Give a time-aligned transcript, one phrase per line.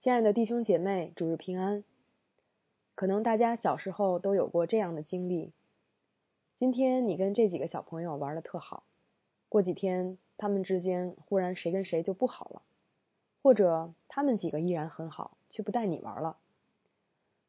[0.00, 1.82] 亲爱的弟兄姐妹，主日平安。
[2.94, 5.50] 可能大家小时候都有过这样的经历：
[6.56, 8.84] 今天你跟这几个小朋友玩的特好，
[9.48, 12.62] 过几天他们之间忽然谁跟谁就不好了，
[13.42, 16.36] 或者他们几个依然很好，却不带你玩了。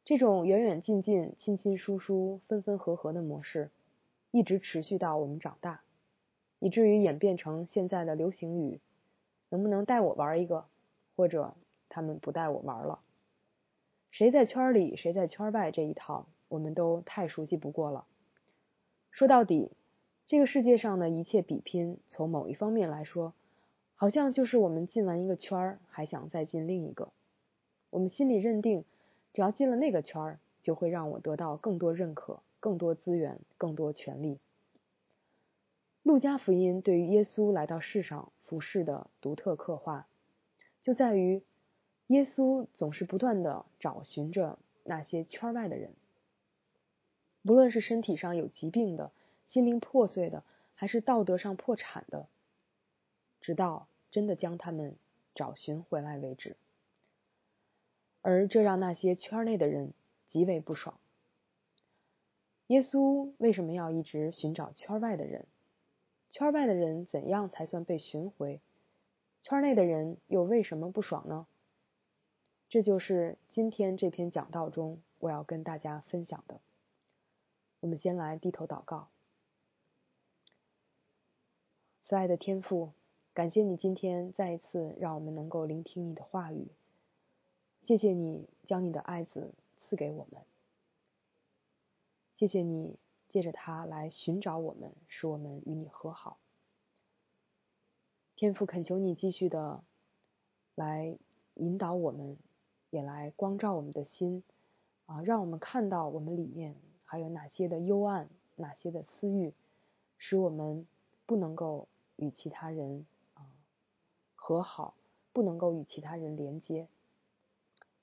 [0.04, 3.70] 这种远远近近、亲亲疏疏、分分合合的模式，
[4.32, 5.82] 一直持续到我们长大，
[6.58, 8.80] 以至于演变成现在的流行语
[9.50, 10.66] ：“能不能带我玩一个？”
[11.14, 11.54] 或者。
[11.90, 13.00] 他们不带我玩了，
[14.10, 18.06] 谁在圈里，谁在圈外，这一套我们都太熟悉不过了。
[19.10, 19.72] 说到底，
[20.24, 23.34] 这个世界上的一切比拼，从某一方面来说，
[23.96, 27.10] 好像就是我们进完一个圈儿，还想再进另一个。
[27.90, 28.84] 我们心里认定，
[29.32, 34.38] 只要进了那个圈儿，就会让我得到更多认可、更多资源、更多权利。
[36.04, 40.06] 路加福音对于耶稣来到世上服侍的独特刻画，
[40.80, 41.42] 就在于。
[42.10, 45.92] 耶稣总是不断的找寻着那些圈外的人，
[47.44, 49.12] 不论是身体上有疾病的、
[49.48, 50.42] 心灵破碎的，
[50.74, 52.26] 还是道德上破产的，
[53.40, 54.96] 直到真的将他们
[55.36, 56.56] 找寻回来为止。
[58.22, 59.92] 而这让那些圈内的人
[60.26, 60.98] 极为不爽。
[62.66, 65.46] 耶稣为什么要一直寻找圈外的人？
[66.28, 68.60] 圈外的人怎样才算被寻回？
[69.42, 71.46] 圈内的人又为什么不爽呢？
[72.70, 76.60] 这就是今天这篇讲道中我要跟大家分享的。
[77.80, 79.08] 我们先来低头祷告。
[82.04, 82.92] 慈爱的天父，
[83.34, 86.68] 感谢你今天再一次让我们能够聆听你的话语。
[87.82, 90.40] 谢谢你将你的爱子赐给我们。
[92.36, 92.96] 谢谢你
[93.28, 96.38] 借着他来寻找我们，使我们与你和好。
[98.36, 99.82] 天父，恳求你继续的
[100.76, 101.18] 来
[101.54, 102.38] 引导我们。
[102.90, 104.42] 也来光照我们的心，
[105.06, 106.74] 啊，让我们看到我们里面
[107.04, 109.52] 还有哪些的幽暗，哪些的私欲，
[110.18, 110.86] 使我们
[111.24, 113.46] 不能够与其他人啊
[114.34, 114.94] 和好，
[115.32, 116.88] 不能够与其他人连接。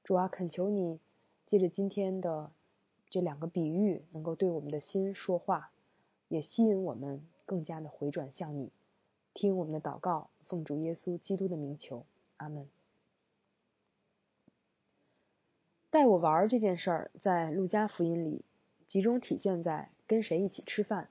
[0.03, 0.99] 主啊，恳求你
[1.45, 2.51] 借着今天的
[3.09, 5.71] 这两个比喻，能够对我们的心说话，
[6.29, 8.71] 也吸引我们更加的回转向你，
[9.33, 12.05] 听我们的祷告，奉主耶稣基督的名求，
[12.37, 12.69] 阿门。
[15.97, 18.45] 带我玩这件事儿，在路加福音里
[18.87, 21.09] 集中体现在跟谁一起吃饭。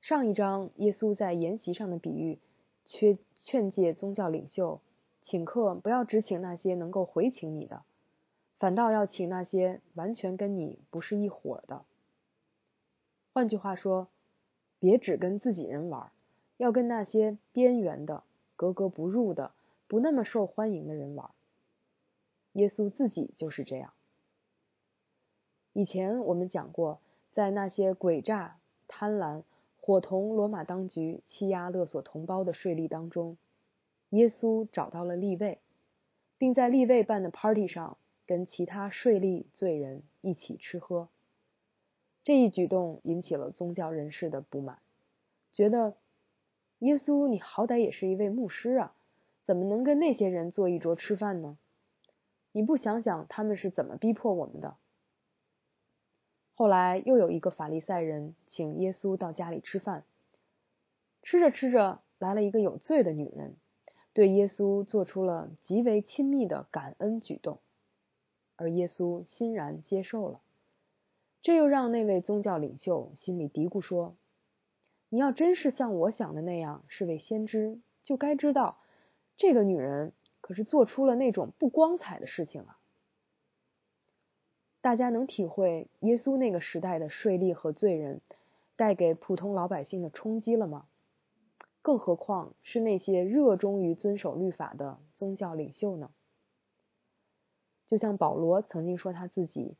[0.00, 2.40] 上一章耶稣在筵席上的比喻，
[2.84, 4.80] 劝劝诫宗教领袖
[5.22, 7.84] 请客不要只请那些能够回请你的，
[8.58, 11.84] 反倒要请那些完全跟你不是一伙的。
[13.32, 14.08] 换句话说，
[14.80, 16.10] 别只跟自己人玩，
[16.56, 18.24] 要跟那些边缘的、
[18.56, 19.52] 格格不入的、
[19.86, 21.30] 不那么受欢迎的人玩。
[22.54, 23.92] 耶稣自己就是这样。
[25.72, 27.00] 以前我们讲过，
[27.32, 29.42] 在那些诡诈、贪婪、
[29.80, 33.36] 伙同罗马当局欺压勒索同胞的税吏当中，
[34.10, 35.58] 耶稣找到了立位，
[36.38, 41.08] 并在立位办的 party 上跟其他税吏罪人一起吃喝。
[42.22, 44.78] 这一举动引起了宗教人士的不满，
[45.52, 45.94] 觉得
[46.78, 48.94] 耶稣你好歹也是一位牧师啊，
[49.44, 51.58] 怎么能跟那些人坐一桌吃饭呢？
[52.56, 54.76] 你不想想他们是怎么逼迫我们的？
[56.54, 60.04] 后来又有一个法利赛人请耶稣到家里吃饭，
[61.24, 63.56] 吃着吃着来了一个有罪的女人，
[64.12, 67.58] 对耶稣做出了极为亲密的感恩举动，
[68.54, 70.40] 而耶稣欣然接受了。
[71.42, 74.14] 这又让那位宗教领袖心里嘀咕说
[75.10, 78.78] ：“你要真是像我想的那样是位先知，就该知道
[79.36, 80.12] 这个女人。”
[80.44, 82.78] 可是做出了那种不光彩的事情啊！
[84.82, 88.20] 大家能体会耶稣那个时代的税吏和罪人
[88.76, 90.86] 带给普通老百姓的冲击了吗？
[91.80, 96.10] 更何况是那些热衷于遵守律法的宗教领袖呢？
[97.86, 99.78] 就像保罗曾经说他自己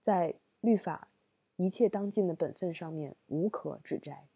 [0.00, 1.08] 在律法
[1.56, 4.28] 一切当尽的本分上面无可指摘，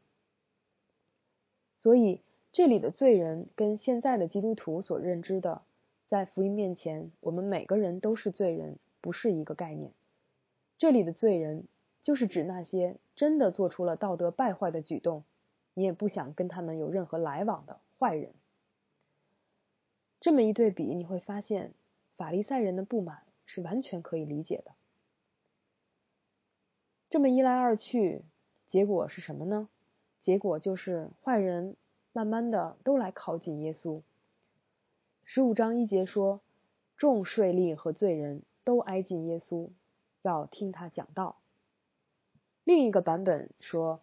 [1.78, 2.20] 所以。
[2.54, 5.62] 这里的罪人跟现在的基督徒所认知的，
[6.06, 9.90] 在福音面前，我们每个人都是罪人，不是一个概念。
[10.78, 11.64] 这里的罪人，
[12.04, 15.24] 就是指那些真的做出了道德败坏的举动，
[15.74, 18.30] 你也不想跟他们有任何来往的坏人。
[20.20, 21.72] 这么一对比，你会发现
[22.16, 24.70] 法利赛人的不满是完全可以理解的。
[27.10, 28.22] 这么一来二去，
[28.68, 29.68] 结果是什么呢？
[30.22, 31.74] 结果就是坏人。
[32.14, 34.00] 慢慢的，都来靠近耶稣。
[35.24, 36.40] 十五章一节说，
[36.96, 39.70] 众税吏和罪人都挨近耶稣，
[40.22, 41.38] 要听他讲道。
[42.62, 43.98] 另一个版本说，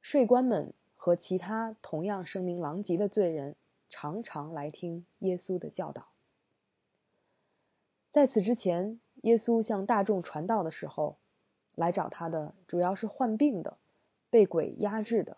[0.00, 3.54] 税官们和其他同样声名狼藉的罪人
[3.90, 6.06] 常常来听耶稣的教导。
[8.12, 11.18] 在此之前，耶稣向大众传道的时候，
[11.74, 13.76] 来找他的主要是患病的、
[14.30, 15.36] 被鬼压制的，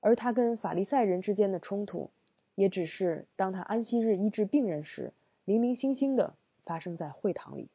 [0.00, 2.10] 而他跟法利赛人之间的冲突，
[2.54, 5.12] 也只是当他安息日医治病人时，
[5.44, 7.68] 零零星星的发生在会堂里。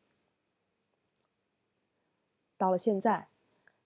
[2.58, 3.28] 到了现在。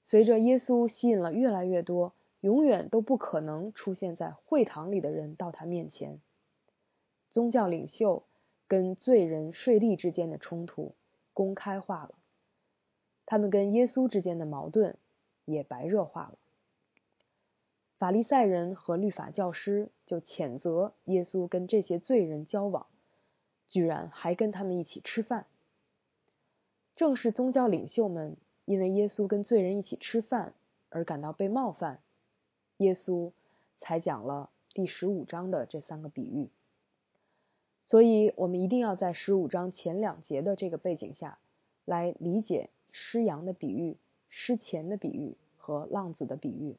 [0.05, 6.19] 随着耶稣吸引了越来越多永远都不可能出现在会堂里的人到他面前，
[7.29, 8.23] 宗教领袖
[8.67, 10.95] 跟罪人税吏之间的冲突
[11.31, 12.15] 公开化了，
[13.27, 14.97] 他们跟耶稣之间的矛盾
[15.45, 16.39] 也白热化了。
[17.99, 22.87] 法利赛人和律法教师就谴责耶稣跟这些罪人交往，
[23.67, 25.45] 居然还跟他们一起吃饭。
[26.95, 28.35] 正是宗教领袖们。
[28.65, 30.53] 因为耶稣跟罪人一起吃饭
[30.89, 32.01] 而感到被冒犯，
[32.77, 33.31] 耶稣
[33.81, 36.49] 才讲了第十五章的这三个比喻。
[37.83, 41.39] 所以，我们一定要在十五章前两节的这个背景下
[41.83, 43.97] 来理解失羊的比喻、
[44.27, 46.75] 失钱的比喻和浪子的比喻。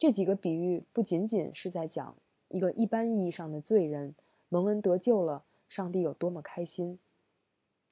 [0.00, 2.16] 这几个比喻不仅仅是在讲
[2.48, 4.16] 一个一般意义上的罪人
[4.48, 6.98] 蒙恩得救了，上帝有多么开心，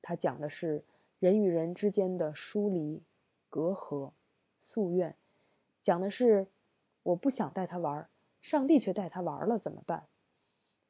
[0.03, 0.83] 他讲的是。
[1.21, 3.03] 人与人之间的疏离、
[3.51, 4.13] 隔阂、
[4.61, 5.17] 夙愿，
[5.83, 6.47] 讲的是
[7.03, 8.09] 我不想带他玩，
[8.41, 10.05] 上帝却带他玩了，怎么办？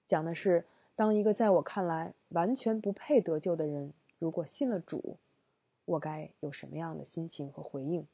[0.07, 0.67] 讲的是
[0.97, 5.17] 当一个在我看来完全不配得救的人，如果信了主，
[5.87, 8.07] 我该有什么样的心情和回应？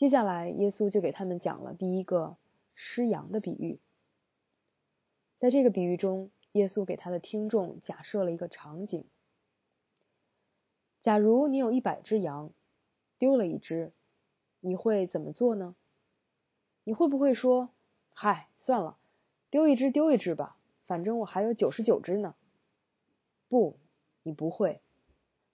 [0.00, 2.38] 接下来，耶稣就给他们讲了第一个
[2.74, 3.80] 失羊的比喻。
[5.38, 9.04] 在这个比喻中，耶稣给他的听众假设了一个场景。
[11.02, 12.50] 假如你有一百只羊，
[13.18, 13.92] 丢了一只，
[14.60, 15.76] 你会怎么做呢？
[16.82, 17.68] 你会不会说
[18.16, 18.96] ：“嗨，算了，
[19.50, 20.56] 丢一只丢一只吧，
[20.86, 22.34] 反正我还有九十九只呢？”
[23.50, 23.76] 不，
[24.22, 24.80] 你不会，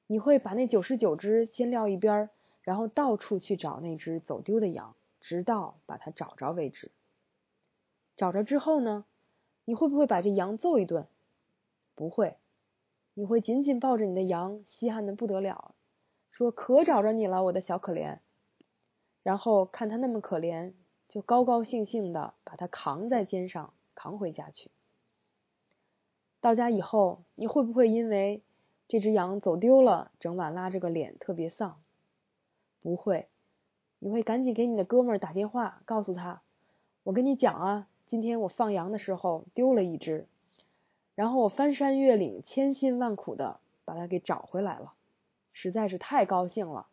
[0.06, 2.30] 你会把那九十九只先撂一边儿，
[2.66, 6.90] 然后到处去找那只走丢的羊，直到把它找着为止。
[8.16, 9.04] 找着之后呢，
[9.64, 11.06] 你会不会把这羊揍一顿？
[11.94, 12.36] 不会。
[13.14, 15.76] 你会紧紧抱着你的羊，稀罕的不得了，
[16.32, 18.18] 说：“可找着你了，我的小可怜。”
[19.22, 20.72] 然后看他那么可怜，
[21.08, 24.72] 就高高兴兴的把它扛在肩上，扛回家去。
[26.40, 28.42] 到家以后，你会不会因为
[28.88, 31.80] 这只羊走丢了，整晚拉着个脸特别丧？
[32.86, 33.26] 不会，
[33.98, 36.40] 你会赶紧给你的哥们儿打电话，告诉他
[37.02, 40.28] ：“我跟你讲啊，今天我放羊的时候丢了一只。”
[41.16, 44.92] 然后我翻山越岭，千辛万苦的把它给找回来了，
[45.52, 46.86] 实在是太高兴了。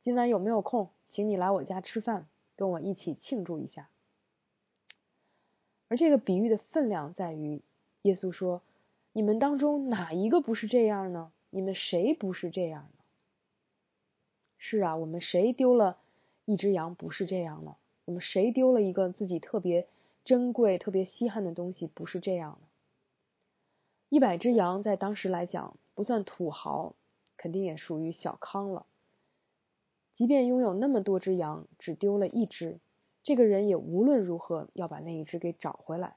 [0.00, 2.26] 今晚有没有空，请你来我家吃饭，
[2.56, 3.90] 跟我一起庆祝一下。
[5.88, 7.60] 而这个比喻的分量在于，
[8.00, 8.62] 耶稣说
[9.12, 11.30] ：“你们当中哪一个不是这样呢？
[11.50, 12.88] 你们谁不是这样？”
[14.58, 15.96] 是啊，我们谁丢了
[16.44, 17.76] 一只羊不是这样呢？
[18.04, 19.86] 我们谁丢了一个自己特别
[20.24, 22.66] 珍贵、特别稀罕的东西不是这样的？
[24.08, 26.94] 一百只羊在当时来讲不算土豪，
[27.36, 28.86] 肯定也属于小康了。
[30.14, 32.80] 即便拥有那么多只羊，只丢了一只，
[33.22, 36.16] 这个人也无论如何要把那一只给找回来。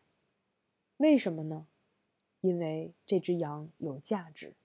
[0.97, 1.67] 为什么呢？
[2.39, 4.55] 因为这只羊有价值。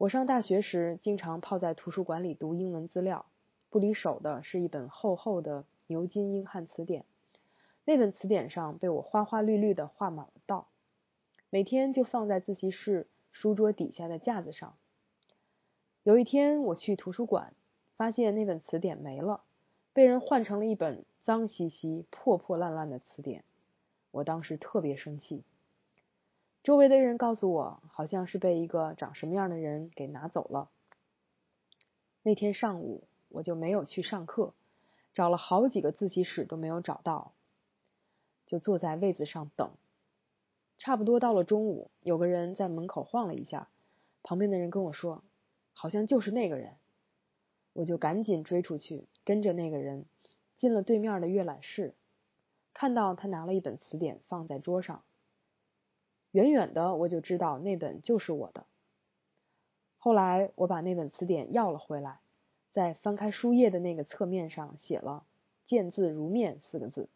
[0.00, 3.26] 我上大学时经常泡在图书馆里读英文资料，
[3.68, 7.04] 不离手的是一本厚厚的牛津英汉词典。
[7.84, 10.68] 那本词典上被我花花绿绿的画满了道。
[11.50, 14.74] 每天就放在自习室书桌底下的架子上。
[16.02, 17.52] 有一天我去图书馆，
[17.98, 19.42] 发现那本词典没了，
[19.92, 23.44] 被人换成了一本脏兮兮、破破烂烂的词典。
[24.12, 25.42] 我当时特别生气。
[26.62, 30.68] 周围的人告诉我，好像是被一个长什么样的人给拿走了。
[32.22, 34.52] 那天上午我就没有去上课，
[35.14, 37.32] 找了好几个自习室都没有找到，
[38.46, 39.70] 就坐在位子上等。
[40.76, 43.68] 差不多到了中午，有个人在门口晃了一下，
[44.22, 45.24] 旁边的人跟我说
[45.72, 46.74] ：“好像就是那个人。”
[47.72, 50.04] 我就赶紧追出去，跟着那个人
[50.58, 51.94] 进了对面的阅览室，
[52.74, 55.02] 看到他拿了一本词典放在桌上。
[56.32, 58.66] 远远的我就知道那本就是我的。
[59.98, 62.20] 后来我把那本词典要了回来，
[62.72, 65.24] 在翻开书页的那个侧面上写了
[65.66, 67.08] “见字如面”四个字。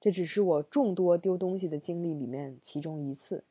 [0.00, 3.44] 这只是我众多丢东西的经历里面其中一次，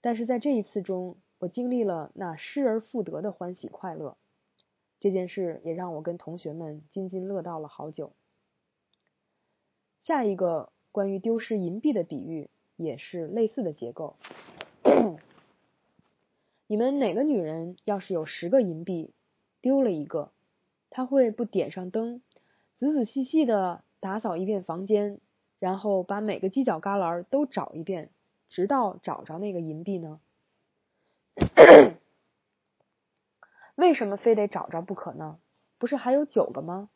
[0.00, 4.16] 但是在这一次中，我经历了那失而复得的欢喜快乐。
[5.00, 8.12] 这件事也让我跟同学们津津乐道了好久。
[10.00, 14.16] 下一个关于丢失银币的比喻也是类似的结构。
[16.66, 19.12] 你们哪个女人要是有十个银币，
[19.60, 20.32] 丢了一个，
[20.90, 22.22] 她会不点上灯，
[22.78, 25.20] 仔仔细细的打扫一遍房间？
[25.60, 28.10] 然后把每个犄角旮旯都找一遍，
[28.48, 30.20] 直到找着那个银币呢？
[33.76, 35.38] 为什么非得找着不可呢？
[35.78, 36.90] 不是还有九个吗？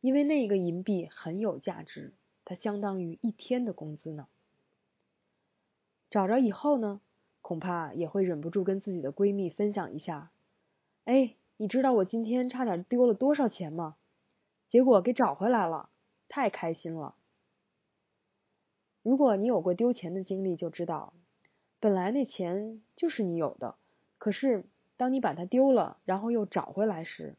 [0.00, 2.14] 因为那个银币很有价值，
[2.44, 4.26] 它相当于一天的工资呢。
[6.12, 7.00] 找着以后呢，
[7.40, 10.30] 恐怕也会忍不住跟自己的闺蜜分享一下。
[11.06, 13.96] 哎，你知道我今天差点丢了多少钱吗？
[14.68, 15.88] 结果给找回来了，
[16.28, 17.14] 太开心了。
[19.02, 21.14] 如果你有过丢钱的经历，就知道，
[21.80, 23.76] 本来那钱就是你有的，
[24.18, 24.66] 可是
[24.98, 27.36] 当你把它丢了，然后又找回来时，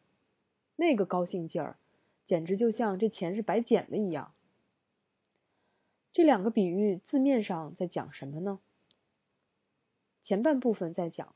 [0.76, 1.78] 那个高兴劲儿，
[2.26, 4.34] 简直就像这钱是白捡的一样。
[6.14, 8.60] 这两个比喻字面上在讲什么呢？
[10.24, 11.36] 前半部分在讲，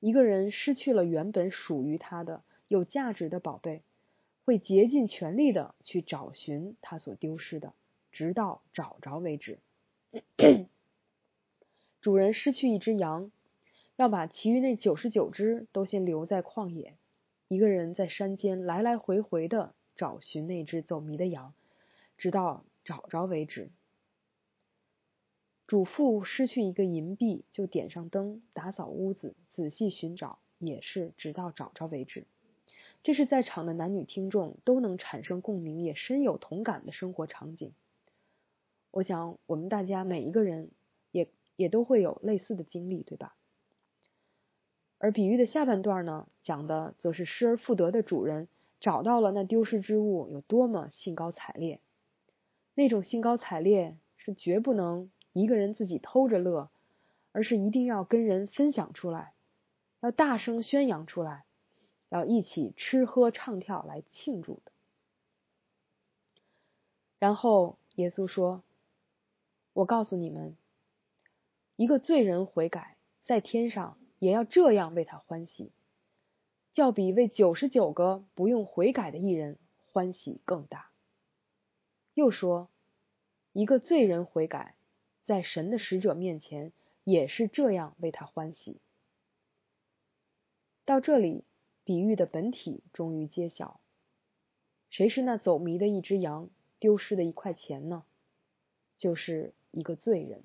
[0.00, 3.82] 一个人失去了原本属于他的有价值的宝贝，
[4.44, 7.72] 会竭尽全力的去找寻他所丢失的。
[8.10, 9.58] 直到找着为止。
[12.02, 13.30] 主人失去一只羊，
[13.96, 16.94] 要把其余那九十九只都先留在旷野。
[17.48, 21.54] 一个人在山间来来回回的找寻那只走迷的羊，
[22.18, 23.70] 直到找着为止。
[25.72, 32.26] 主妇失去一个银币，就点上灯，打扫屋子，仔细寻找，也是直到找着为止。
[33.02, 37.72] 这是在场的男女听众都能产生共鸣，也深有同感的生活场景。
[38.90, 40.68] 我想，我们大家每一个人
[41.10, 43.34] 也也都会有类似的经历，对吧？
[44.98, 48.46] 而比喻的下半段呢，讲的则是失而复得的主人
[48.78, 51.80] 找到了那丢失之物有多么兴高采烈。
[52.74, 56.70] 那种兴高采烈是绝不能一个人自己偷着乐，
[57.32, 59.34] 而是一定要跟人分享出来，
[60.00, 61.44] 要大声宣扬出来，
[62.08, 64.72] 要一起吃喝唱跳来庆祝的。
[67.18, 68.62] 然后耶稣说。
[69.74, 70.54] 我告诉你们，
[71.76, 75.72] 一个罪人悔改，在天上也要这样为他欢喜，
[76.74, 79.56] 较比为九十九个不用悔改的艺人
[79.90, 80.90] 欢喜更大。
[82.12, 82.68] 又说，
[83.54, 84.74] 一个罪人悔改，
[85.24, 86.72] 在神的使者面前
[87.04, 88.80] 也是这样为他欢喜。
[90.84, 91.44] 到这里，
[91.84, 93.80] 比喻的本体终于揭晓：
[94.90, 98.04] 谁是那走迷的一只羊，丢失的一块钱呢？
[98.98, 99.54] 就是。
[99.74, 100.42] 一个罪人，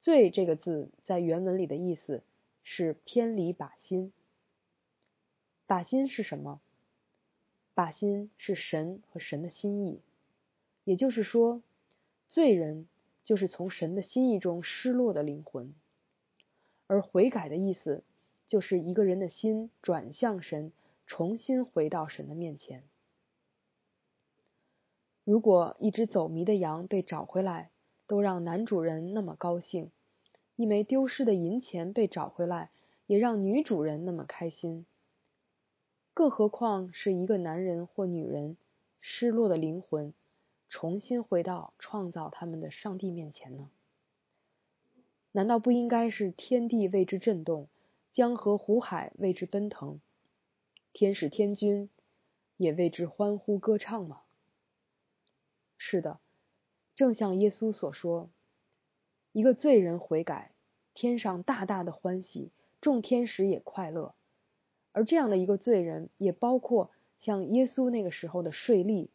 [0.00, 2.24] 罪这个字在原文里的意思
[2.64, 4.12] 是偏离靶心。
[5.68, 6.60] 靶心是什么？
[7.76, 10.00] 靶心是神和神的心意，
[10.82, 11.62] 也就是说，
[12.26, 12.88] 罪人
[13.24, 15.74] 就是从神的心意中失落的灵魂，
[16.86, 18.02] 而悔改的意思
[18.48, 20.72] 就是一个人的心转向神，
[21.06, 22.82] 重新回到神的面前。
[25.24, 27.70] 如果一只走迷的羊被找回来，
[28.08, 29.86] 都让男主人那么高兴；
[30.56, 32.70] 一枚丢失的银钱被找回来，
[33.06, 34.84] 也让女主人那么开心。
[36.12, 38.56] 更何况是一个男人或女人
[39.00, 40.12] 失落的灵魂，
[40.72, 43.68] 重新回到创造他们的上帝面前呢？
[45.30, 47.68] 难道不应该是天地为之震动，
[48.14, 50.00] 江河湖海为之奔腾，
[50.94, 51.90] 天使天君
[52.56, 54.22] 也为之欢呼歌唱吗？
[55.76, 56.18] 是的，
[56.96, 58.30] 正像耶稣所说，
[59.32, 60.52] 一个罪人悔改，
[60.94, 62.50] 天上大大的欢喜，
[62.80, 64.14] 众天使也快乐。
[64.92, 69.08] 而这样的一个罪人，也包括像耶稣那个时候的税吏，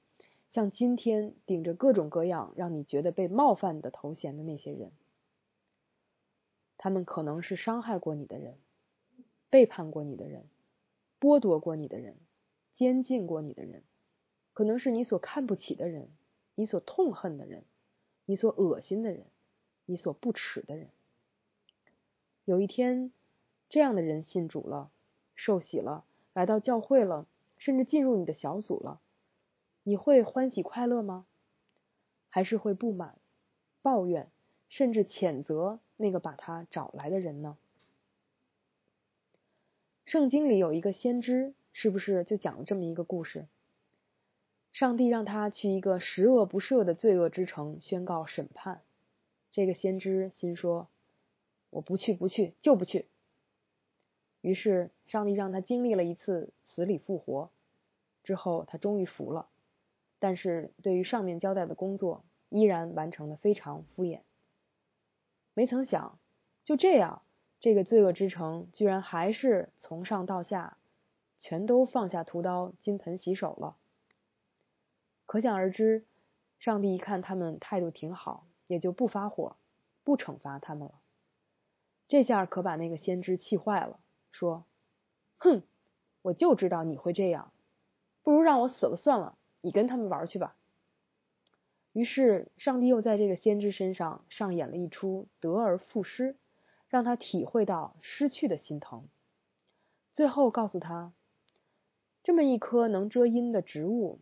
[0.50, 4.92] 像今天顶着各种各样让你觉得被冒犯的头衔的那些人。
[6.78, 8.58] 他们可能是伤害过你的人，
[9.50, 10.46] 背叛过你的人，
[11.20, 12.16] 剥夺过你的人，
[12.76, 13.84] 监禁过你的人，
[14.54, 16.10] 可能是你所看不起的人。
[16.60, 17.66] 你所痛恨的人，
[18.26, 19.28] 你所恶心的人，
[19.86, 20.90] 你所不耻的人，
[22.46, 23.12] 有一天，
[23.70, 24.90] 这样的人信主了，
[25.36, 27.28] 受洗了，来到教会了，
[27.60, 29.00] 甚至进入你的小组了，
[29.88, 31.26] 你会欢喜快乐吗？
[32.28, 33.18] 还是会不满、
[33.82, 34.30] 抱怨，
[34.68, 37.58] 甚至谴责那个把他找来的人呢？
[40.04, 43.48] 圣经里有一个先知，是不是就讲了这么一个故事？
[44.74, 48.82] 上帝让他去一个十恶不赦的罪恶之城宣告审判。
[49.52, 50.90] 这个先知心说
[51.72, 53.08] ：“我不去，不去，就不去。”
[54.44, 57.52] 于是上帝让他经历了一次死里复活，
[58.26, 59.48] 之后他终于服了。
[60.20, 64.22] 但是对于上面交代的工作，依然完成的非常敷衍。
[65.54, 66.20] 没曾想，
[66.66, 67.22] 就这样，
[67.60, 70.78] 这个罪恶之城居然还是从上到下
[71.40, 73.76] 全都放下屠刀，金盆洗手了。
[75.26, 76.06] 可想而知，
[76.60, 79.58] 上帝一看他们态度挺好，也就不发火，
[80.04, 80.94] 不惩罚他们了。
[82.08, 84.00] 这下可把那个先知气坏了，
[84.32, 84.66] 说
[85.38, 85.64] ：“哼，
[86.22, 87.52] 我就知道你会这样，
[88.24, 90.56] 不如让我死了算了，你跟他们玩去吧。”
[91.92, 96.38] 于是，上帝又在这个先知身上上演了一出得而复失，
[96.88, 99.10] 让他体会到失去的心疼。
[100.14, 101.12] 最后告诉他，
[102.24, 104.22] 这么一棵能遮阴的植物，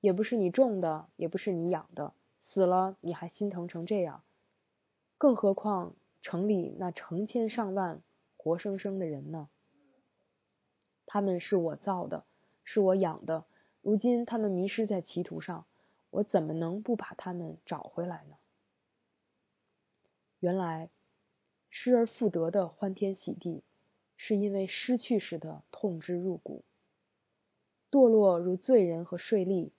[0.00, 4.24] 也不是你种的，也不是你养的，死了你还心疼成这样，
[5.16, 8.02] 更何况城里那成千上万
[8.36, 9.48] 活生生的人呢？
[11.04, 12.24] 他们是我造的，
[12.64, 13.44] 是我养的，
[13.86, 15.64] 如今他们迷失在歧途上。
[16.10, 18.36] 我怎么能不把他们找回来呢？
[20.40, 20.88] 原来
[21.68, 23.62] 失而复得的欢天喜地，
[24.16, 26.64] 是因为失去时的痛之入骨。
[27.88, 29.70] 堕落如罪人和税吏，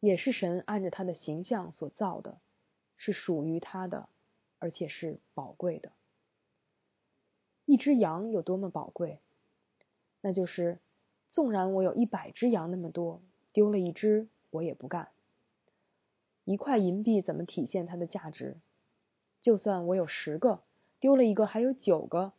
[0.00, 2.38] 也是神按着他的形象所造的，
[2.96, 4.08] 是属于他的，
[4.58, 5.92] 而且是宝贵的。
[7.66, 9.20] 一只羊有多么宝贵？
[10.20, 10.78] 那就是，
[11.36, 13.20] 纵然我有一百只羊那么多，
[13.52, 15.10] 丢了一只，我也不干。
[16.44, 18.56] 一块银币怎么体现它的价值？
[19.42, 20.62] 就算我有十个，
[20.98, 22.32] 丢了一个还有九个，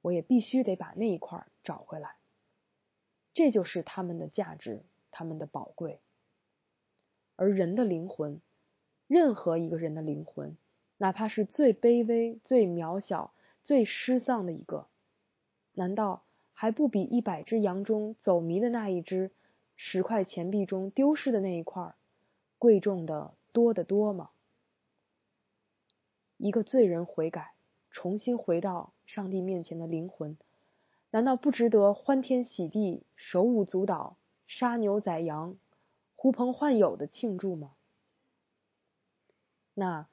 [0.00, 2.14] 我也必须得把那一块找回来。
[3.34, 6.00] 这就是他们的价值，他们的宝贵。
[7.36, 8.40] 而人的灵魂，
[9.08, 10.56] 任何一个人的灵魂，
[10.96, 14.86] 哪怕是最卑微、最渺小、最失丧的一个，
[15.74, 16.22] 难道
[16.60, 19.30] 还不比一百只羊中走迷的那一只，
[19.76, 21.94] 十块钱币中丢失的那一块
[22.58, 23.32] 贵重的？
[23.52, 24.30] 多得多吗？
[26.36, 27.52] 一个罪人悔改，
[27.92, 30.36] 重新回到上帝面前的灵魂，
[31.12, 34.16] 难道不值得欢天喜地、手舞足蹈、
[34.48, 35.56] 杀牛宰羊、
[36.16, 37.70] 呼朋唤友的庆祝吗？
[39.74, 40.08] 那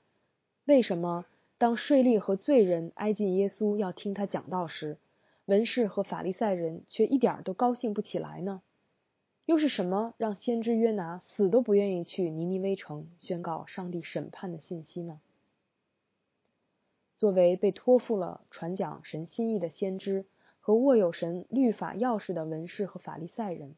[0.66, 1.26] 为什么
[1.58, 5.00] 当税吏和罪人挨近耶稣要听他讲道时，
[5.46, 8.62] 文士和法利赛人却一点都高兴不起来呢？
[9.46, 15.22] 又是什么让先知约拿死都不愿意去尼尼微城宣告上帝审判的信息呢？
[17.16, 20.26] 作为被托付了传讲神心意的先知
[20.60, 23.76] 和握有神律法钥匙的文士和法利赛人，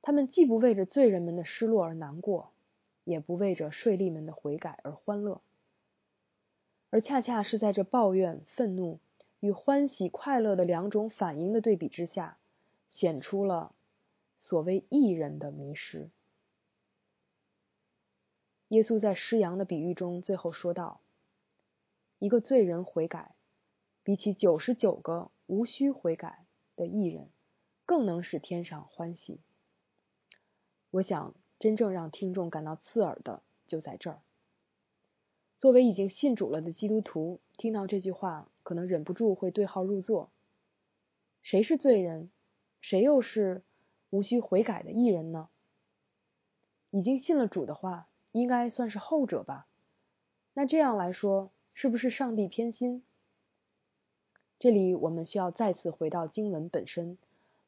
[0.00, 2.50] 他们既不为着罪人们的失落而难过，
[3.04, 5.42] 也不为着税吏们的悔改而欢乐，
[6.88, 8.98] 而恰恰是在这抱怨、愤怒
[9.40, 12.38] 与欢喜、快乐的两种反应的对比之下，
[12.88, 13.74] 显出了。
[14.40, 16.10] 所谓艺人的迷失。
[18.68, 21.00] 耶稣在失羊的比喻中最后说道
[22.20, 23.34] ：“一个罪人悔改，
[24.04, 26.44] 比起九十九个无需悔改
[26.76, 27.30] 的艺人，
[27.84, 29.40] 更能使天上欢喜。”
[30.92, 34.20] 我想，真正让听众感到刺耳的就在这儿。
[35.56, 40.30] 作为已经信主了的基督徒，听到这句话，可能忍不住会对号入座：
[41.42, 42.30] 谁是罪人？
[42.80, 43.62] 谁又是？
[44.10, 45.48] 无需悔改的艺人呢？
[46.90, 49.66] 已经信了主的话，应该算是后者吧？
[50.54, 53.02] 那这样来说，是不是上帝偏心？
[54.60, 57.18] 这里我们需要再次回到经文本身，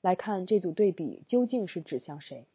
[0.00, 2.46] 来看这组对比究竟是指向谁？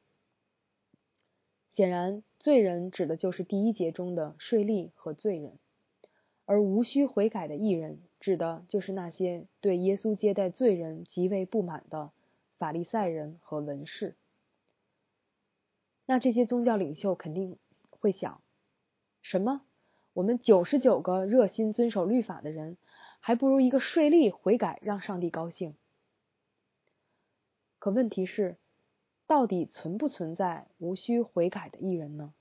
[1.74, 5.60] 显然，罪人指的就是第一节中的税吏和罪人，
[6.46, 12.12] 而无需悔改的艺人指的就是那些对耶稣接待罪人极为不满的。
[12.58, 14.16] 法利赛人和文士，
[16.06, 17.58] 那这些宗教领袖肯定
[17.90, 18.42] 会想：
[19.22, 19.62] 什么？
[20.14, 22.78] 我们九十九个热心遵守律法的人，
[23.20, 25.76] 还不如一个税吏悔改，让上帝高兴。
[27.78, 28.56] 可问题是，
[29.28, 32.34] 到底存不存在无需悔改的艺人呢？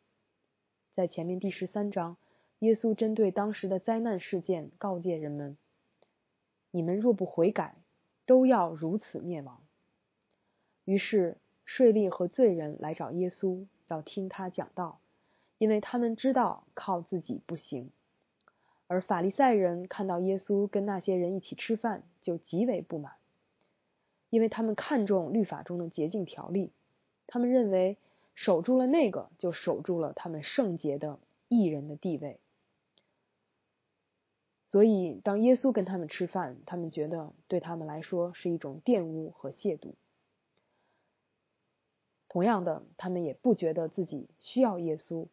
[0.95, 2.17] 在前面第十三章，
[2.65, 5.59] 耶稣针对当时的灾难事件告诫人们：
[6.71, 7.77] 你们若不悔改，
[8.25, 9.61] 都要如此灭亡。
[10.87, 14.99] 于是，税吏和罪人来找耶稣，要听他讲道，
[15.59, 17.91] 因为他们知道靠自己不行。
[18.87, 23.13] 而法利赛人看到耶稣跟那些人一起吃饭，就极为不满，
[24.31, 26.73] 因为他们看重律法中的洁净条例，
[27.27, 27.99] 他们认为
[28.35, 32.41] 守住了那个，就守住了他们圣洁的艺人的地位。
[34.75, 39.93] 所以，当耶稣跟他们吃饭，他们觉得对他们来说是一种玷污和亵渎。
[42.29, 45.29] 同样的，他们也不觉得自己需要耶稣，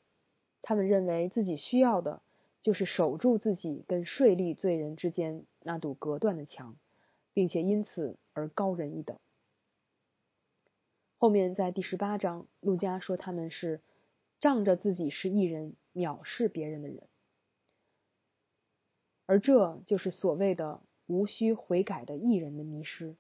[0.62, 2.22] 他们认为自己需要的
[2.62, 6.76] 就是守住自己跟税吏罪人之间那堵隔断的墙，
[7.34, 9.18] 并且因此而高人一等。
[11.18, 13.82] 后面在第十八章，路加说他们是
[14.40, 17.08] 仗着自己是艺人，藐视别人的人。
[19.32, 23.16] 而这就是所谓的无需悔改的艺人的迷失。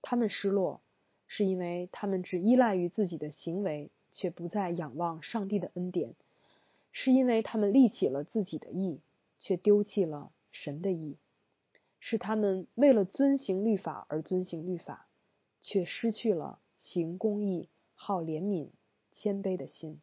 [0.00, 0.80] 他们失落，
[1.26, 6.12] 是因为他们只依赖于自己的行为，却不再仰望上帝的恩典；
[6.92, 9.00] 是因为他们立起了自己的义，
[9.40, 11.16] 却丢弃了神的义；
[11.98, 15.08] 是他们为了遵行律法而遵行律法，
[15.60, 18.68] 却失去了行公义、好怜悯、
[19.10, 20.00] 谦卑的心。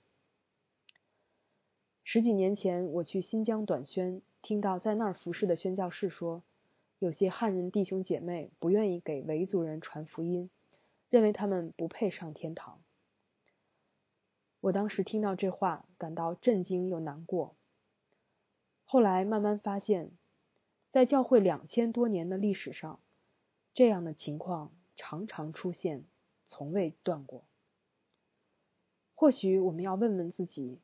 [2.03, 4.21] 十几年前，我去新疆短宣。
[4.47, 6.41] 听到在那儿服侍的宣教士说，
[6.99, 10.49] 有些汉人弟兄姐妹不愿意给维族人传福音，
[11.09, 12.79] 认为他们不配上天堂。
[14.61, 17.57] 我当时听到这话，感到震惊又难过。
[18.85, 20.11] 后来慢慢发现，
[20.91, 23.01] 在教会两千多年的历史上，
[23.73, 26.05] 这样的情况常常出现，
[26.45, 27.43] 从未断过。
[29.13, 30.79] 或许我们要问问自己，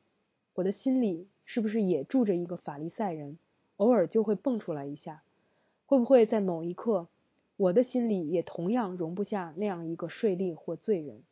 [0.52, 3.38] 我的心里是不是也住着一个法利赛人？
[3.76, 5.22] 偶尔就会蹦出来一下，
[5.86, 7.08] 会不会在某一刻，
[7.56, 11.22] 我的心里也同样容不下那样一个税吏或罪人？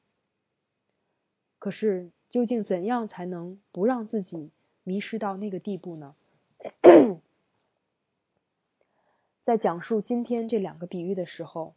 [1.59, 4.50] 可是，究竟怎样才能不让自己
[4.83, 6.16] 迷失到那个地步呢？
[9.44, 11.74] 在讲述今天这两个比喻的时候，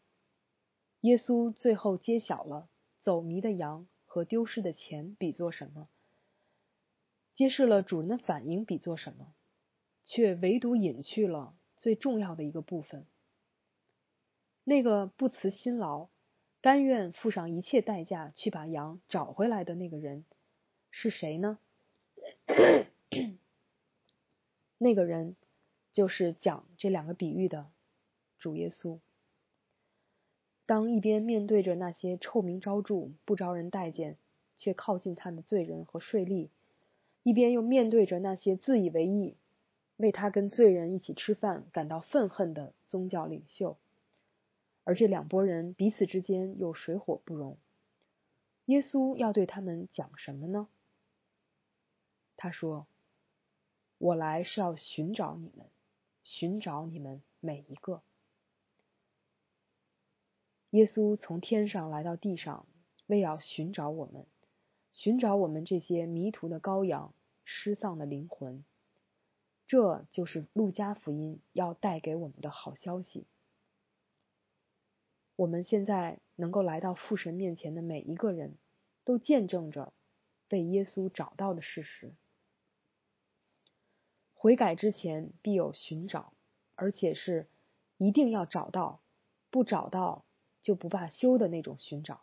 [1.02, 2.68] 耶稣最后揭晓了
[3.00, 5.88] 走迷的羊和丢失的钱比作什么，
[7.36, 9.34] 揭示了主人的反应比作什么。
[10.06, 13.06] 却唯独隐去了最重要的一个部分。
[14.64, 16.08] 那个不辞辛劳、
[16.62, 20.24] 甘愿付上一切代价去把羊找回来的那个人
[20.90, 21.60] 是谁呢？
[24.78, 25.36] 那个人
[25.92, 27.70] 就是讲这两个比喻的
[28.40, 29.00] 主耶稣。
[30.66, 34.18] 当一边面对着那些臭名昭著、不招人待见
[34.56, 36.50] 却靠近他的罪人和税吏，
[37.22, 39.38] 一边又面对着那些自以为意。
[39.98, 43.78] 为他跟罪人一起吃饭感到愤恨的宗教领袖，
[44.84, 47.58] 而这两拨人彼此之间又水火不容。
[48.66, 50.68] 耶稣要对他们讲什么呢？
[52.36, 52.88] 他说
[53.98, 55.68] ：“我来是要寻找你们，
[56.24, 58.02] 寻找你们每一个。”
[60.72, 62.68] 耶稣从天上来到地上，
[63.08, 64.26] 为要寻找我们，
[64.92, 67.14] 寻找我们这些迷途的羔羊、
[67.46, 68.66] 失丧的灵魂。
[69.68, 73.26] 这就是路加福音要带给我们的好消息。
[75.36, 78.56] 我们现在能够来到父神面前的每一个人，
[79.04, 79.92] 都见证着
[80.48, 82.14] 被耶稣找到的事实。
[84.34, 86.32] 悔改之前必有寻找，
[86.76, 87.48] 而且是
[87.98, 89.02] 一定要找到，
[89.50, 90.24] 不找到
[90.62, 92.22] 就不罢休的那种寻找。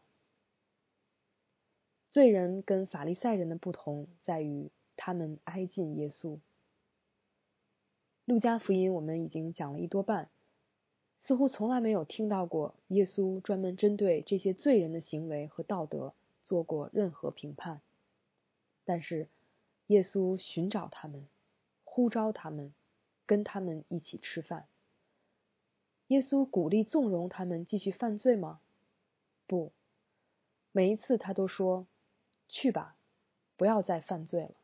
[2.09, 6.38] 罪人跟法利赛人的不同在于，他们挨近耶稣。
[8.24, 10.30] 路加福音我们已经讲了一多半，
[11.22, 17.80] 似乎从来没有听到过耶稣专门针对这些罪人的行为和道德做过任何评判。
[18.85, 19.26] 但是，
[19.88, 21.26] 耶稣寻找他们，
[21.85, 22.72] 呼召他们，
[23.26, 24.68] 跟他们一起吃饭。
[26.06, 28.61] 耶稣鼓励纵容他们继续犯罪吗？
[29.48, 29.72] 不，
[30.70, 31.88] 每一次他都说
[32.48, 32.94] ：“去吧，
[33.56, 34.54] 不要再犯罪了。”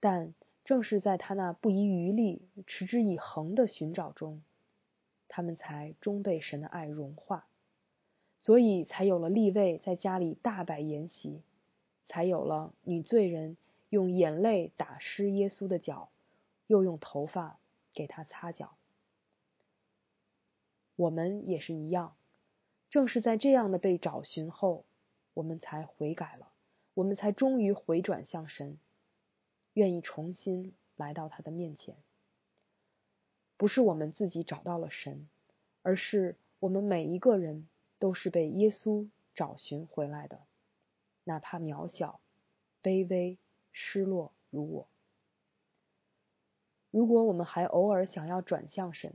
[0.00, 0.34] 但。
[0.64, 4.42] 正是在他那不遗余力、持之以恒的寻找中，
[5.28, 7.46] 他们才终被神的爱融化，
[8.38, 11.40] 所以才有了立位在家里大摆筵席，
[12.06, 13.56] 才有了女罪人
[13.88, 16.10] 用眼泪打湿耶稣的脚，
[16.66, 17.58] 又用头发
[17.92, 18.74] 给他擦脚。
[20.94, 22.14] 我们也是一样，
[22.90, 24.84] 正是在这样的被找寻后，
[25.32, 26.48] 我们才悔改了，
[26.92, 28.78] 我们才终于回转向神。
[29.80, 31.96] 愿意重新来到他的面前，
[33.56, 35.26] 不是我们自己找到了神，
[35.80, 37.66] 而是我们每一个人
[37.98, 40.42] 都是被耶稣找寻回来的，
[41.24, 42.20] 哪怕渺小、
[42.82, 43.38] 卑微、
[43.72, 44.86] 失落如我。
[46.90, 49.14] 如果我们还偶尔想要转向神，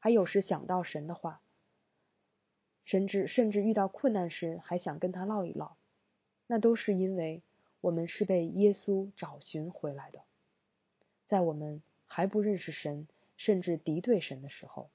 [0.00, 1.40] 还有时想到神的话，
[2.84, 5.76] 甚至甚至遇到困难时还想跟他唠一唠，
[6.48, 7.44] 那都是因为
[7.86, 10.24] 我们是被耶稣找寻回来的，
[11.28, 14.90] 在我们还不认识神，甚至敌对神的时候。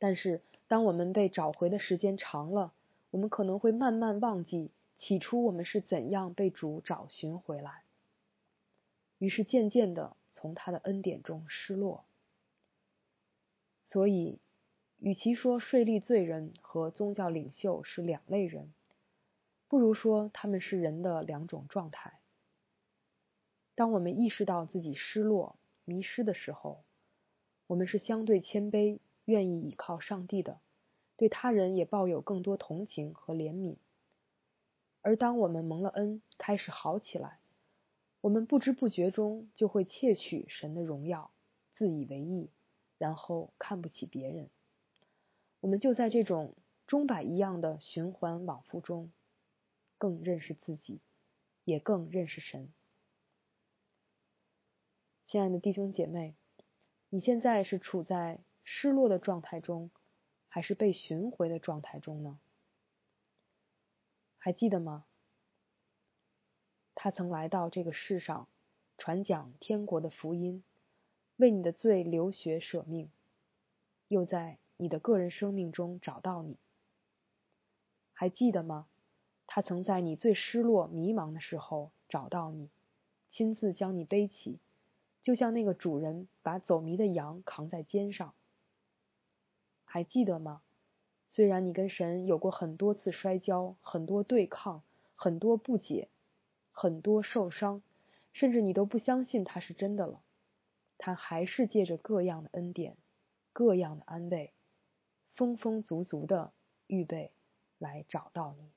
[0.00, 2.72] 但是，当我们被找回的时间长了，
[3.12, 7.84] 我们可能会慢慢忘记起初我们是怎样被主找寻回来，
[9.18, 12.04] 于是渐渐的从他的恩典中失落。
[13.84, 14.40] 所以，
[14.98, 18.72] 与其说税吏罪人和宗教领袖是两类人，
[19.68, 22.18] 不如说他们是人的两种状态。
[23.74, 26.84] 当我们意识到自己失落、迷失的时候，
[27.66, 28.98] 我们是相对谦卑。
[29.24, 30.58] 愿意倚靠上帝的，
[31.18, 33.76] 对他人也抱有更多同情和怜悯。
[35.02, 37.38] 而当我们蒙了恩，开始好起来，
[38.22, 41.30] 我们不知不觉中就会窃取神的荣耀，
[41.74, 42.48] 自以为意，
[42.96, 44.48] 然后看不起别人。
[45.60, 46.54] 我们就在这种
[46.86, 49.12] 钟摆一样的循环往复中，
[49.98, 51.00] 更认识自己，
[51.64, 52.72] 也更认识神。
[55.26, 56.34] 亲爱的弟兄姐妹，
[57.10, 58.40] 你现在是处在。
[58.70, 59.90] 失落的状态中，
[60.46, 62.38] 还是被寻回的状态中呢？
[64.36, 65.06] 还记得吗？
[66.94, 68.46] 他曾来到这个世上，
[68.98, 70.62] 传讲天国的福音，
[71.36, 73.10] 为你的罪流血舍命，
[74.08, 76.58] 又在你的个人生命中找到你。
[78.12, 78.86] 还记得吗？
[79.48, 82.68] 他曾在你最失落、迷茫的时候找到你，
[83.30, 84.60] 亲自将你背起，
[85.22, 88.34] 就像那个主人把走迷的羊扛在肩上。
[89.84, 90.60] 还记得吗？
[91.30, 94.82] 虽然你跟神有过很多次摔跤，很多对抗，
[95.16, 96.08] 很多不解，
[96.70, 97.82] 很多受伤，
[98.32, 100.20] 甚至你都不相信他是真的了，
[100.98, 102.96] 他还是借着各样的恩典、
[103.54, 104.52] 各样的安慰，
[105.34, 106.52] 丰丰足足的
[106.86, 107.32] 预备
[107.78, 108.70] 来找到你，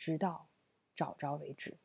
[0.00, 0.48] 直到
[0.96, 1.76] 找着为止。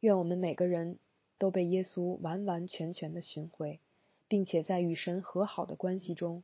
[0.00, 0.98] 愿我们每个人
[1.38, 3.80] 都被耶稣完完全全的寻回，
[4.26, 6.42] 并且在与神和好的关系中。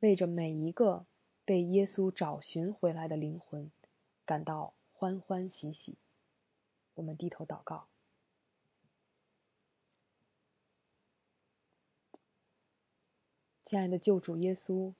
[0.00, 1.06] 为着每一个
[1.44, 3.70] 被耶稣找寻回来的灵魂
[4.26, 5.96] 感到欢欢喜喜，
[6.94, 7.86] 我们低头祷告。
[13.64, 14.94] 亲爱的救主耶稣，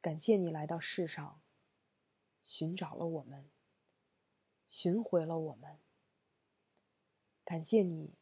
[0.00, 1.40] 感谢你来到世上，
[2.52, 3.48] 寻找了我们，
[4.68, 5.78] 寻回了我们。
[7.46, 8.12] 感谢你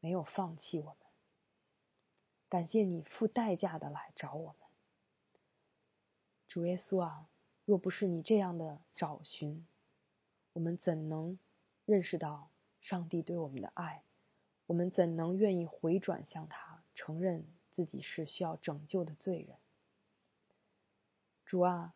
[0.00, 0.96] 没有放弃我们，
[2.50, 4.68] 感谢你付代价的来找我们。
[6.46, 7.26] 主耶稣啊，
[7.64, 9.66] 若不是你这样的找寻，
[10.52, 11.38] 我们怎能
[11.86, 12.50] 认识到
[12.82, 14.04] 上帝对我们的爱？
[14.66, 19.56] 我们怎能愿意回转向他，承认自己是需要拯救的罪人？
[21.46, 21.94] 主啊，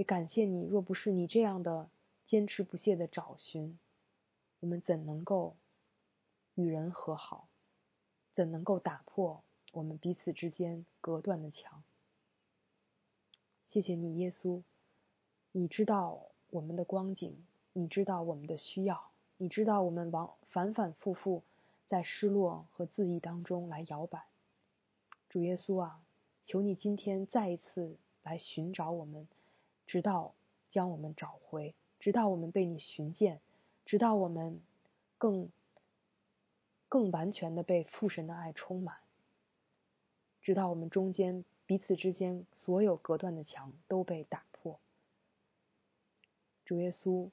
[0.00, 1.90] 也感谢你，若不是你这样的
[2.26, 3.78] 坚持不懈的找寻，
[4.60, 5.58] 我们怎能够
[6.54, 7.48] 与人和好？
[8.32, 11.84] 怎能够打破我们彼此之间隔断的墙？
[13.66, 14.62] 谢谢你，耶稣，
[15.52, 21.42] 你知道我们的光景，你知道我们的需要，你知道我们往反反复复
[21.88, 24.24] 在失落和自意当中来摇摆。
[25.28, 26.02] 主耶稣啊，
[26.46, 29.28] 求你今天再一次来寻找我们，
[29.90, 30.36] 直到
[30.70, 33.40] 将我们找回，直到我们被你寻见，
[33.84, 34.60] 直到我们
[35.18, 35.50] 更
[36.88, 38.98] 更完全的被父神的爱充满，
[40.42, 41.44] 直到我们中间。
[41.66, 44.78] 彼此之间所有隔断的墙都被打破。
[46.64, 47.30] 主耶稣，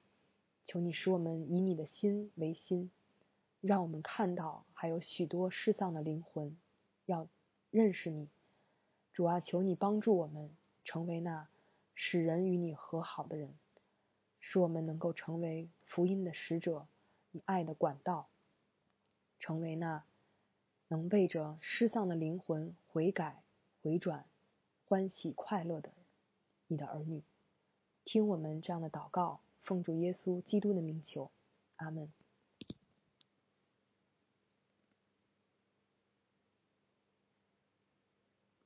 [0.65, 2.89] 求你使我们以你的心为心，
[3.61, 6.57] 让我们看到还有许多失丧的灵魂
[7.05, 7.27] 要
[7.69, 8.29] 认识你。
[9.13, 11.47] 主啊，求你帮助我们成为那
[11.99, 13.57] 使人与你和好的人，
[14.39, 16.87] 使我们能够成为福音的使者，
[17.31, 18.29] 你爱的管道，
[19.39, 20.03] 成为那
[20.89, 23.41] 能为着失丧的灵魂悔改。
[23.81, 24.25] 回转，
[24.85, 25.91] 欢喜快乐的
[26.67, 27.23] 你的儿女，
[28.05, 31.31] 听我们这样的祷告，奉主耶稣基督的名求，
[31.77, 32.11] 阿门。